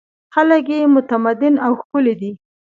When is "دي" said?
2.21-2.31